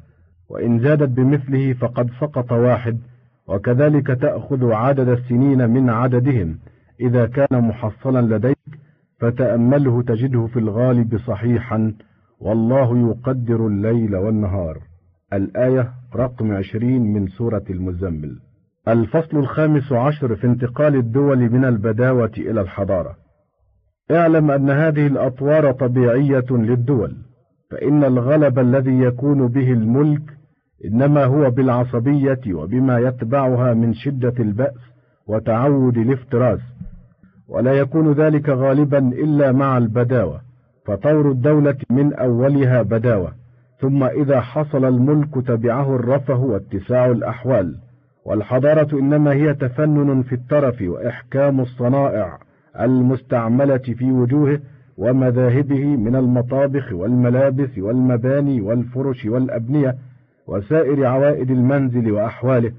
وإن 0.51 0.79
زادت 0.79 1.09
بمثله 1.09 1.73
فقد 1.73 2.11
سقط 2.21 2.53
واحد 2.53 2.99
وكذلك 3.49 4.07
تأخذ 4.07 4.73
عدد 4.73 5.09
السنين 5.09 5.71
من 5.71 5.91
عددهم. 5.91 6.59
إذا 7.01 7.27
كان 7.27 7.61
محصلا 7.61 8.37
لديك 8.37 8.79
فتأمله 9.21 10.03
تجده 10.03 10.47
في 10.47 10.59
الغالب 10.59 11.19
صحيحا 11.19 11.95
والله 12.41 12.99
يقدر 12.99 13.67
الليل 13.67 14.17
والنهار. 14.17 14.79
الآية 15.33 15.91
رقم 16.17 16.53
عشرين 16.53 17.13
من 17.13 17.27
سورة 17.27 17.65
المزمل. 17.71 18.39
الفصل 18.89 19.37
الخامس 19.37 19.93
عشر 19.93 20.37
في 20.37 20.47
انتقال 20.47 20.97
الدول 20.97 21.39
من 21.39 21.65
البداوة 21.65 22.33
إلى 22.39 22.61
الحضارة. 22.61 23.25
اعلم 24.11 24.51
أن 24.51 24.71
هذه 24.71 25.07
الأطوار 25.07 25.73
طبيعية 25.73 26.45
للدول 26.51 27.17
فإن 27.71 28.05
الغلب 28.05 28.59
الذي 28.59 28.99
يكون 28.99 29.49
به 29.49 29.73
الملك 29.73 30.23
إنما 30.85 31.25
هو 31.25 31.50
بالعصبية 31.50 32.40
وبما 32.52 32.99
يتبعها 32.99 33.75
من 33.75 33.95
شدة 33.95 34.35
البأس 34.40 34.95
وتعود 35.26 35.99
الافتراس 35.99 36.61
ولا 37.49 37.73
يكون 37.73 38.12
ذلك 38.12 38.49
غالبا 38.49 38.99
إلا 38.99 39.52
مع 39.52 39.78
البداوة 39.78 40.40
فطور 40.87 41.31
الدولة 41.31 41.76
من 41.90 42.14
أولها 42.14 42.83
بداوة 42.83 43.33
ثم 43.81 44.04
إذا 44.04 44.40
حصل 44.40 44.85
الملك 44.85 45.35
تبعه 45.47 45.97
الرفه 45.97 46.40
واتساع 46.40 47.07
الأحوال 47.07 47.76
والحضارة 48.25 48.99
إنما 48.99 49.33
هي 49.33 49.54
تفنن 49.54 50.23
في 50.23 50.35
الترف 50.35 50.83
وإحكام 50.83 51.61
الصنائع 51.61 52.38
المستعملة 52.81 53.78
في 53.78 54.12
وجوهه 54.12 54.61
ومذاهبه 54.99 55.85
من 55.97 56.16
المطابخ 56.16 56.93
والملابس 56.93 57.78
والمباني 57.78 58.61
والفرش 58.61 59.25
والأبنية 59.25 59.97
وسائر 60.47 61.07
عوائد 61.07 61.51
المنزل 61.51 62.13
وأحواله 62.13 62.73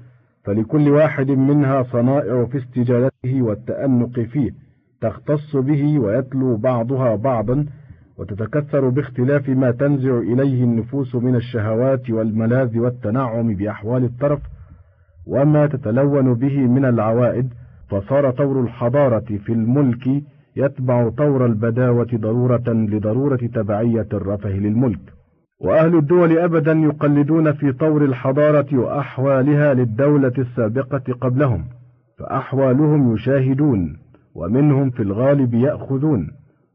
فلكل 0.44 0.90
واحد 0.90 1.30
منها 1.30 1.82
صنائع 1.82 2.44
في 2.44 2.58
استجالته 2.58 3.42
والتأنق 3.42 4.20
فيه 4.20 4.50
تختص 5.00 5.56
به 5.56 5.98
ويتلو 5.98 6.56
بعضها 6.56 7.16
بعضا 7.16 7.66
وتتكثر 8.18 8.88
باختلاف 8.88 9.48
ما 9.48 9.70
تنزع 9.70 10.18
إليه 10.18 10.64
النفوس 10.64 11.14
من 11.14 11.34
الشهوات 11.34 12.10
والملاذ 12.10 12.78
والتنعم 12.78 13.54
بأحوال 13.54 14.04
الطرف 14.04 14.40
وما 15.26 15.66
تتلون 15.66 16.34
به 16.34 16.58
من 16.58 16.84
العوائد 16.84 17.52
فصار 17.88 18.30
طور 18.30 18.60
الحضارة 18.60 19.38
في 19.44 19.52
الملك 19.52 20.22
يتبع 20.56 21.08
طور 21.08 21.46
البداوة 21.46 22.08
ضرورة 22.14 22.64
لضرورة 22.68 23.36
تبعية 23.36 24.08
الرفه 24.12 24.50
للملك. 24.50 25.15
وأهل 25.60 25.96
الدول 25.96 26.38
أبدا 26.38 26.72
يقلدون 26.72 27.52
في 27.52 27.72
طور 27.72 28.04
الحضارة 28.04 28.78
وأحوالها 28.78 29.74
للدولة 29.74 30.32
السابقة 30.38 31.12
قبلهم 31.20 31.64
فأحوالهم 32.18 33.14
يشاهدون 33.14 33.96
ومنهم 34.34 34.90
في 34.90 35.02
الغالب 35.02 35.54
يأخذون 35.54 36.30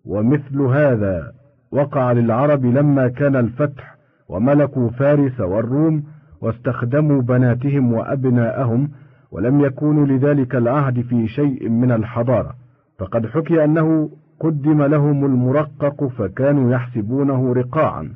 ومثل 0.05 0.61
هذا 0.61 1.31
وقع 1.71 2.11
للعرب 2.11 2.65
لما 2.65 3.07
كان 3.07 3.35
الفتح 3.35 3.95
وملكوا 4.29 4.89
فارس 4.89 5.39
والروم 5.39 6.03
واستخدموا 6.41 7.21
بناتهم 7.21 7.93
وأبناءهم 7.93 8.89
ولم 9.31 9.61
يكونوا 9.61 10.05
لذلك 10.05 10.55
العهد 10.55 11.01
في 11.01 11.27
شيء 11.27 11.69
من 11.69 11.91
الحضارة. 11.91 12.53
فقد 12.99 13.25
حكي 13.25 13.63
أنه 13.63 14.09
قدم 14.39 14.83
لهم 14.83 15.25
المرقق 15.25 16.07
فكانوا 16.07 16.73
يحسبونه 16.73 17.53
رقاعا. 17.53 18.09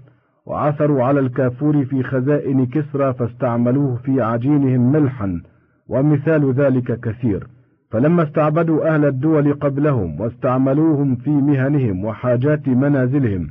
وعثروا 0.45 1.03
على 1.03 1.19
الكافور 1.19 1.85
في 1.85 2.03
خزائن 2.03 2.65
كسرى 2.65 3.13
فاستعملوه 3.13 3.95
في 3.95 4.21
عجينهم 4.21 4.91
ملحا 4.91 5.41
ومثال 5.89 6.53
ذلك 6.53 6.99
كثير. 6.99 7.47
فلما 7.91 8.23
استعبدوا 8.23 8.95
أهل 8.95 9.05
الدول 9.05 9.53
قبلهم 9.53 10.21
واستعملوهم 10.21 11.15
في 11.15 11.29
مهنهم 11.29 12.05
وحاجات 12.05 12.67
منازلهم 12.67 13.47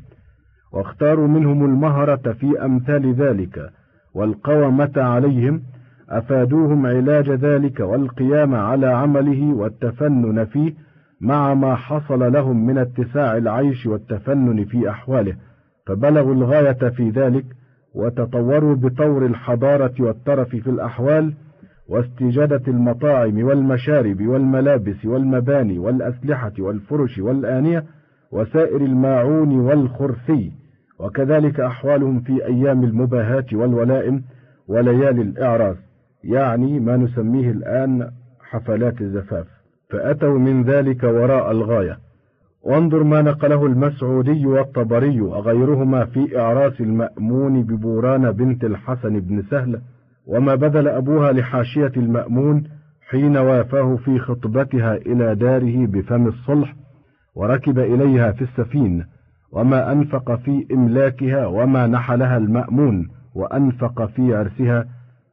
واختاروا 0.72 1.28
منهم 1.28 1.64
المهرة 1.64 2.32
في 2.32 2.64
أمثال 2.64 3.14
ذلك 3.14 3.70
والقومة 4.14 4.92
عليهم 4.96 5.62
أفادوهم 6.10 6.86
علاج 6.86 7.30
ذلك 7.30 7.80
والقيام 7.80 8.54
على 8.54 8.86
عمله 8.86 9.54
والتفنن 9.54 10.44
فيه 10.44 10.74
مع 11.20 11.54
ما 11.54 11.74
حصل 11.74 12.32
لهم 12.32 12.66
من 12.66 12.78
اتساع 12.78 13.36
العيش 13.36 13.86
والتفنن 13.86 14.64
في 14.64 14.90
أحواله. 14.90 15.36
فبلغوا 15.86 16.34
الغاية 16.34 16.88
في 16.88 17.10
ذلك 17.10 17.44
وتطوروا 17.94 18.74
بطور 18.74 19.26
الحضارة 19.26 19.94
والترف 20.00 20.48
في 20.48 20.70
الأحوال 20.70 21.34
واستجادة 21.88 22.62
المطاعم 22.68 23.44
والمشارب 23.44 24.26
والملابس 24.26 25.04
والمباني 25.04 25.78
والأسلحة 25.78 26.52
والفرش 26.58 27.18
والآنية 27.18 27.84
وسائر 28.32 28.76
الماعون 28.76 29.60
والخرثي 29.60 30.52
وكذلك 30.98 31.60
أحوالهم 31.60 32.20
في 32.20 32.46
أيام 32.46 32.84
المباهاة 32.84 33.46
والولائم 33.52 34.22
وليالي 34.68 35.22
الإعراس 35.22 35.76
يعني 36.24 36.80
ما 36.80 36.96
نسميه 36.96 37.50
الآن 37.50 38.10
حفلات 38.40 39.00
الزفاف. 39.00 39.46
فأتوا 39.90 40.38
من 40.38 40.62
ذلك 40.64 41.02
وراء 41.02 41.50
الغاية. 41.50 41.98
وانظر 42.64 43.02
ما 43.02 43.22
نقله 43.22 43.66
المسعودي 43.66 44.46
والطبري 44.46 45.20
وغيرهما 45.20 46.04
في 46.04 46.38
إعراس 46.40 46.80
المأمون 46.80 47.62
ببوران 47.62 48.32
بنت 48.32 48.64
الحسن 48.64 49.20
بن 49.20 49.42
سهل 49.42 49.80
وما 50.26 50.54
بذل 50.54 50.88
أبوها 50.88 51.32
لحاشية 51.32 51.92
المأمون 51.96 52.64
حين 53.10 53.36
وافاه 53.36 53.96
في 53.96 54.18
خطبتها 54.18 54.96
إلى 54.96 55.34
داره 55.34 55.86
بفم 55.86 56.26
الصلح 56.26 56.74
وركب 57.34 57.78
إليها 57.78 58.32
في 58.32 58.42
السفين 58.42 59.04
وما 59.52 59.92
أنفق 59.92 60.34
في 60.34 60.66
إملاكها 60.72 61.46
وما 61.46 61.86
نحلها 61.86 62.36
المأمون 62.36 63.08
وأنفق 63.34 64.06
في 64.06 64.34
عرسها 64.34 64.86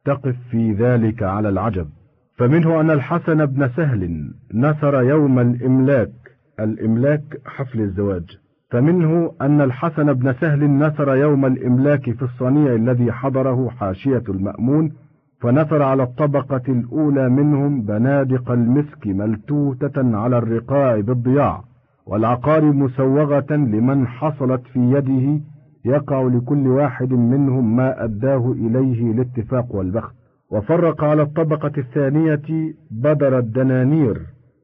تقف 0.04 0.36
في 0.50 0.72
ذلك 0.72 1.22
على 1.22 1.48
العجب. 1.48 1.88
فمنه 2.36 2.80
أن 2.80 2.90
الحسن 2.90 3.46
بن 3.46 3.68
سهل 3.68 4.30
نثر 4.54 5.02
يوم 5.02 5.38
الإملاك 5.38 6.21
الإملاك 6.60 7.22
حفل 7.46 7.80
الزواج. 7.80 8.24
فمنه 8.70 9.32
أن 9.40 9.60
الحسن 9.60 10.12
بن 10.12 10.32
سهل 10.32 10.70
نثر 10.70 11.16
يوم 11.16 11.46
الإملاك 11.46 12.10
في 12.10 12.22
الصنيع 12.22 12.74
الذي 12.74 13.12
حضره 13.12 13.68
حاشية 13.68 14.22
المأمون 14.28 14.92
فنثر 15.40 15.82
على 15.82 16.02
الطبقة 16.02 16.62
الأولى 16.68 17.28
منهم 17.28 17.82
بنادق 17.82 18.50
المسك 18.50 19.06
ملتوتة 19.06 20.16
على 20.16 20.38
الرقاع 20.38 21.00
بالضياع 21.00 21.64
والعقار 22.06 22.64
مسوغة 22.64 23.46
لمن 23.50 24.06
حصلت 24.06 24.62
في 24.72 24.78
يده 24.78 25.40
يقع 25.84 26.22
لكل 26.22 26.68
واحد 26.68 27.12
منهم 27.12 27.76
ما 27.76 28.04
أداه 28.04 28.52
إليه 28.52 29.10
الاتفاق 29.12 29.74
والبخت. 29.74 30.14
وفرق 30.50 31.04
على 31.04 31.22
الطبقة 31.22 31.72
الثانية 31.78 32.72
بدر 32.90 33.38
الدنانير 33.38 34.20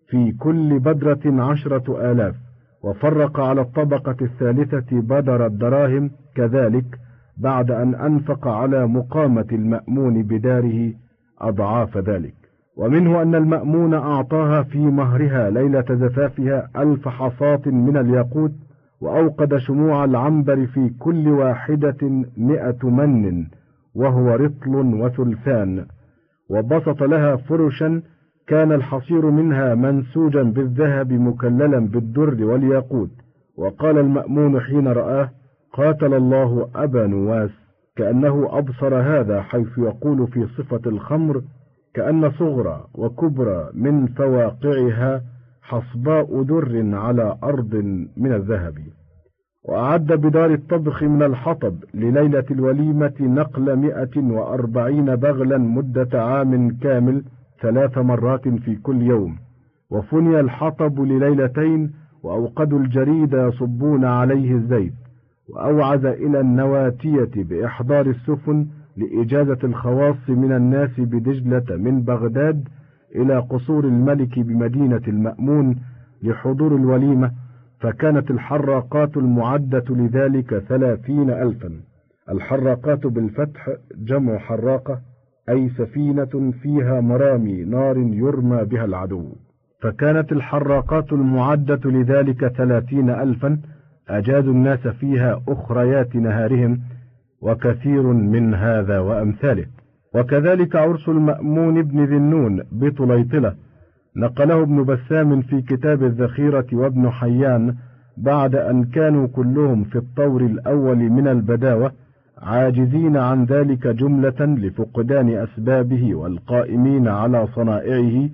في 0.09 0.33
كل 0.33 0.79
بدرة 0.79 1.43
عشرة 1.43 2.13
آلاف 2.13 2.35
وفرق 2.83 3.41
على 3.41 3.61
الطبقة 3.61 4.17
الثالثة 4.23 5.01
بدر 5.01 5.47
الدراهم 5.47 6.11
كذلك 6.35 6.85
بعد 7.37 7.71
أن 7.71 7.95
أنفق 7.95 8.49
على 8.49 8.87
مقامة 8.87 9.47
المأمون 9.53 10.23
بداره 10.23 10.93
أضعاف 11.41 11.99
ذلك. 11.99 12.35
ومنه 12.77 13.23
أن 13.23 13.35
المأمون 13.35 13.95
أعطاها 13.95 14.63
في 14.63 14.79
مهرها 14.79 15.51
ليلة 15.51 15.85
زفافها 15.91 16.69
ألف 16.77 17.09
حصاة 17.09 17.61
من 17.67 17.97
الياقوت 17.97 18.53
وأوقد 19.01 19.57
شموع 19.57 20.05
العنبر 20.05 20.67
في 20.67 20.91
كل 20.99 21.29
واحدة 21.29 22.25
مئة 22.37 22.91
من 22.91 23.47
وهو 23.95 24.35
رطل 24.35 24.75
وثلثان 24.75 25.87
وبسط 26.51 27.03
لها 27.03 27.37
فرشا 27.37 28.03
كان 28.49 28.73
الحصير 28.73 29.31
منها 29.31 29.75
منسوجا 29.75 30.43
بالذهب 30.43 31.13
مكللا 31.13 31.79
بالدر 31.79 32.45
والياقوت. 32.45 33.11
وقال 33.57 33.99
المأمون 33.99 34.61
حين 34.61 34.89
رآه 34.89 35.31
قاتل 35.73 36.15
الله 36.15 36.69
أبا 36.75 37.07
نواس. 37.07 37.51
كأنه 37.97 38.49
أبصر 38.59 38.95
هذا 38.95 39.43
حيث 39.43 39.79
يقول 39.79 40.27
في 40.27 40.47
صفة 40.47 40.81
الخمر 40.87 41.43
كأن 41.95 42.31
صغرى 42.31 42.85
وكبرى 42.95 43.71
من 43.75 44.07
فواقعها 44.07 45.23
حصباء 45.63 46.43
در 46.43 46.97
على 46.97 47.37
أرض 47.45 47.75
من 48.17 48.33
الذهب. 48.33 48.75
وأعد 49.65 50.07
بدار 50.07 50.53
الطبخ 50.55 51.03
من 51.03 51.23
الحطب 51.23 51.75
لليلة 51.95 52.45
الوليمة 52.51 53.15
نقل 53.21 53.77
مئة 53.77 54.17
وأربعين 54.17 55.17
بغلا 55.17 55.59
مدة 55.59 56.23
عام 56.23 56.71
كامل 56.71 57.25
ثلاث 57.61 57.99
مرات 57.99 58.49
في 58.49 58.77
كل 58.77 59.03
يوم 59.03 59.37
وفني 59.91 60.41
الحطب 60.41 61.01
لليلتين 61.01 61.93
وأوقدوا 62.23 62.79
الجريد 62.79 63.33
يصبون 63.33 64.05
عليه 64.05 64.53
الزيت 64.53 64.93
وأوعز 65.49 66.05
إلى 66.05 66.41
النواتية 66.41 67.31
بإحضار 67.37 68.07
السفن 68.07 68.67
لإجازة 68.97 69.59
الخواص 69.65 70.17
من 70.31 70.53
الناس 70.53 70.91
بدجلة 71.01 71.77
من 71.77 72.03
بغداد 72.03 72.69
إلى 73.17 73.39
قصور 73.39 73.85
الملك 73.85 74.39
بمدينة 74.39 75.03
المأمون 75.09 75.77
لحضور 76.23 76.77
الوليمة 76.77 77.31
فكانت 77.81 78.31
الحراقات 78.31 79.17
المعدة 79.17 79.85
لذلك 79.91 80.59
ثلاثين 80.59 81.31
ألفا. 81.31 81.71
الحراقات 82.31 83.07
بالفتح 83.07 83.71
جمع 83.95 84.39
حراقة 84.39 85.01
أي 85.49 85.69
سفينة 85.69 86.53
فيها 86.63 87.01
مرامي 87.01 87.65
نار 87.65 87.97
يرمى 87.99 88.65
بها 88.65 88.85
العدو. 88.85 89.33
فكانت 89.83 90.33
الحراقات 90.33 91.13
المعدة 91.13 91.81
لذلك 91.85 92.47
ثلاثين 92.47 93.11
ألفا 93.11 93.59
أجازوا 94.09 94.53
الناس 94.53 94.89
فيها 94.89 95.43
أخريات 95.49 96.17
نهارهم 96.17 96.81
وكثير 97.43 98.03
من 98.03 98.55
هذا 98.55 98.99
وأمثاله. 98.99 99.67
وكذلك 100.15 100.77
عرس 100.77 101.09
المأمون 101.09 101.83
بن 101.83 102.05
ذي 102.05 102.17
النون 102.17 102.63
بطليطلة. 102.73 103.55
نقله 104.17 104.63
ابن 104.63 104.85
بسام 104.85 105.41
في 105.43 105.63
كتاب 105.63 106.03
الذخيرة 106.03 106.67
وابن 106.73 107.11
حيان 107.11 107.75
بعد 108.17 108.55
أن 108.55 108.85
كانوا 108.85 109.27
كلهم 109.27 109.85
في 109.85 109.97
الطور 109.99 110.41
الأول 110.41 110.99
من 110.99 111.29
البداوة 111.29 111.93
عاجزين 112.43 113.17
عن 113.17 113.45
ذلك 113.45 113.87
جملة 113.87 114.41
لفقدان 114.41 115.29
أسبابه 115.29 116.15
والقائمين 116.15 117.09
على 117.09 117.47
صنائعه 117.47 118.29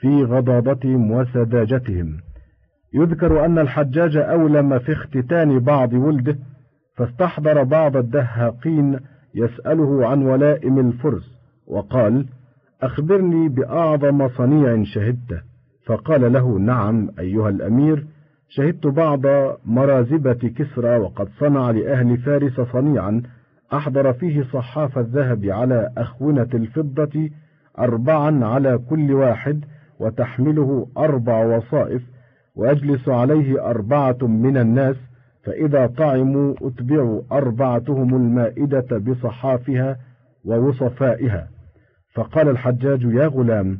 في 0.00 0.24
غضاضتهم 0.24 1.10
وسذاجتهم. 1.10 2.16
يذكر 2.94 3.44
أن 3.44 3.58
الحجاج 3.58 4.16
أولم 4.16 4.78
في 4.78 4.92
اختتان 4.92 5.58
بعض 5.58 5.92
ولده 5.92 6.38
فاستحضر 6.96 7.62
بعض 7.62 7.96
الدهاقين 7.96 9.00
يسأله 9.34 10.06
عن 10.06 10.22
ولائم 10.22 10.78
الفرس 10.78 11.38
وقال 11.66 12.26
أخبرني 12.82 13.48
بأعظم 13.48 14.28
صنيع 14.28 14.84
شهدته. 14.84 15.40
فقال 15.86 16.32
له 16.32 16.58
نعم 16.58 17.08
أيها 17.18 17.48
الأمير 17.48 18.06
شهدت 18.48 18.86
بعض 18.86 19.20
مرازبة 19.64 20.52
كسرى 20.56 20.98
وقد 20.98 21.28
صنع 21.40 21.70
لأهل 21.70 22.16
فارس 22.16 22.60
صنيعا 22.60 23.22
أحضر 23.72 24.12
فيه 24.12 24.42
صحاف 24.42 24.98
الذهب 24.98 25.44
على 25.44 25.92
أخونة 25.98 26.48
الفضة 26.54 27.30
أربعا 27.78 28.44
على 28.44 28.78
كل 28.78 29.12
واحد 29.12 29.64
وتحمله 29.98 30.86
أربع 30.98 31.56
وصائف 31.56 32.02
ويجلس 32.56 33.08
عليه 33.08 33.70
أربعة 33.70 34.18
من 34.22 34.56
الناس 34.56 34.96
فإذا 35.42 35.86
طعموا 35.86 36.54
أتبعوا 36.62 37.22
أربعتهم 37.32 38.16
المائدة 38.16 38.98
بصحافها 38.98 39.96
ووصفائها. 40.44 41.48
فقال 42.14 42.48
الحجاج 42.48 43.02
يا 43.02 43.26
غلام 43.26 43.78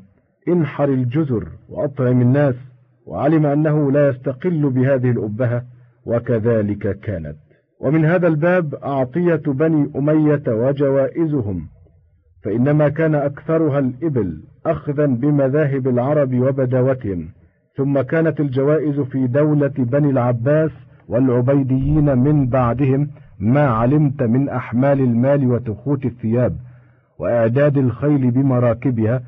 انحر 0.49 0.89
الجزر 0.89 1.49
وأطعم 1.69 2.21
الناس 2.21 2.55
وعلم 3.07 3.47
أنه 3.47 3.93
لا 3.93 4.09
يستقل 4.09 4.71
بهذه 4.71 5.11
الأبهة 5.11 5.65
وكذلك 6.07 7.01
كانت. 7.01 7.37
ومن 7.81 8.05
هذا 8.05 8.29
الباب 8.29 8.75
أعطية 8.75 9.43
بني 9.47 9.91
أمية 9.97 10.43
وجوائزهم 10.49 11.69
فإنما 12.45 12.89
كان 12.89 13.15
أكثرها 13.15 13.79
الإبل 13.79 14.43
أخذا 14.67 15.07
بمذاهب 15.07 15.89
العرب 15.89 16.35
وبداوتهم 16.35 17.29
ثم 17.77 18.01
كانت 18.01 18.41
الجوائز 18.41 19.01
في 19.01 19.27
دولة 19.27 19.73
بني 19.79 20.11
العباس 20.11 20.71
والعبيديين 21.09 22.19
من 22.19 22.47
بعدهم 22.47 23.09
ما 23.39 23.67
علمت 23.69 24.23
من 24.23 24.49
أحمال 24.49 25.01
المال 25.01 25.51
وتخوت 25.51 26.05
الثياب 26.05 26.57
وإعداد 27.19 27.79
الخيل 27.79 28.31
بمراكبها 28.31 29.23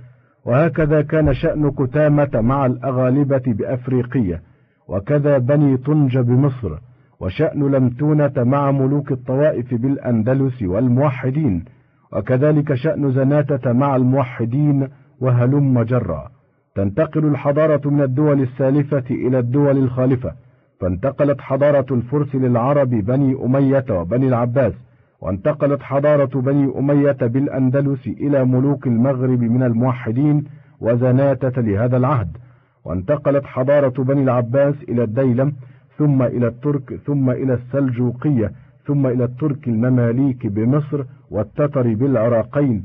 وهكذا 0.44 1.02
كان 1.02 1.34
شأن 1.34 1.70
كتامة 1.70 2.30
مع 2.34 2.66
الأغالبة 2.66 3.42
بأفريقية 3.46 4.42
وكذا 4.88 5.38
بني 5.38 5.76
طنج 5.76 6.18
بمصر 6.18 6.78
وشأن 7.20 7.70
لمتونة 7.70 8.32
مع 8.36 8.70
ملوك 8.70 9.12
الطوائف 9.12 9.74
بالأندلس 9.74 10.62
والموحدين 10.62 11.64
وكذلك 12.12 12.74
شأن 12.74 13.12
زناتة 13.12 13.72
مع 13.72 13.96
الموحدين 13.96 14.88
وهلم 15.20 15.82
جرا. 15.82 16.28
تنتقل 16.74 17.26
الحضارة 17.26 17.90
من 17.90 18.02
الدول 18.02 18.42
السالفة 18.42 19.04
إلى 19.10 19.38
الدول 19.38 19.78
الخالفة 19.78 20.32
فانتقلت 20.80 21.40
حضارة 21.40 21.86
الفرس 21.90 22.34
للعرب 22.34 22.90
بني 22.90 23.44
أمية 23.44 23.84
وبني 23.90 24.28
العباس 24.28 24.72
وانتقلت 25.20 25.82
حضارة 25.82 26.40
بني 26.40 26.78
أمية 26.78 27.16
بالأندلس 27.20 28.06
إلى 28.06 28.44
ملوك 28.44 28.86
المغرب 28.86 29.40
من 29.40 29.62
الموحدين 29.62 30.44
وزناتة 30.80 31.62
لهذا 31.62 31.96
العهد 31.96 32.36
وانتقلت 32.84 33.44
حضارة 33.44 34.04
بني 34.04 34.22
العباس 34.22 34.74
إلى 34.88 35.02
الديلم 35.04 35.52
ثم 36.00 36.22
إلى 36.22 36.46
الترك 36.46 36.94
ثم 37.06 37.30
إلى 37.30 37.54
السلجوقية 37.54 38.52
ثم 38.86 39.06
إلى 39.06 39.24
الترك 39.24 39.68
المماليك 39.68 40.46
بمصر 40.46 41.04
والتتر 41.30 41.94
بالعراقين. 41.94 42.84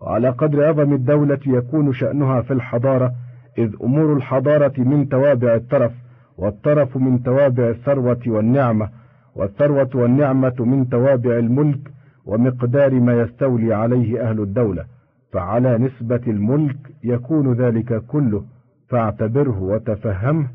وعلى 0.00 0.28
قدر 0.28 0.64
عظم 0.64 0.92
الدولة 0.92 1.38
يكون 1.46 1.92
شأنها 1.92 2.40
في 2.40 2.52
الحضارة 2.52 3.12
إذ 3.58 3.74
أمور 3.84 4.16
الحضارة 4.16 4.72
من 4.78 5.08
توابع 5.08 5.54
الترف 5.54 5.92
والترف 6.38 6.96
من 6.96 7.22
توابع 7.22 7.68
الثروة 7.68 8.22
والنعمة 8.26 8.88
والثروة 9.36 9.90
والنعمة 9.94 10.54
من 10.58 10.88
توابع 10.88 11.38
الملك 11.38 11.90
ومقدار 12.24 13.00
ما 13.00 13.20
يستولي 13.20 13.74
عليه 13.74 14.30
أهل 14.30 14.40
الدولة. 14.40 14.84
فعلى 15.32 15.78
نسبة 15.78 16.22
الملك 16.26 16.76
يكون 17.04 17.52
ذلك 17.52 18.02
كله 18.06 18.44
فاعتبره 18.88 19.62
وتفهمه 19.62 20.46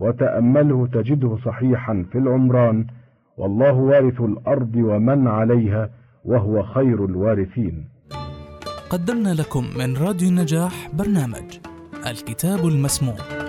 وتأمله 0.00 0.86
تجده 0.86 1.36
صحيحا 1.44 2.06
في 2.12 2.18
العمران 2.18 2.86
والله 3.36 3.72
وارث 3.72 4.20
الأرض 4.20 4.76
ومن 4.76 5.26
عليها 5.28 5.90
وهو 6.24 6.62
خير 6.62 7.04
الوارثين. 7.04 7.88
قدمنا 8.90 9.34
لكم 9.34 9.64
من 9.78 9.96
راديو 9.96 10.28
النجاح 10.28 10.90
برنامج 10.94 11.58
الكتاب 12.06 12.66
المسموع. 12.66 13.47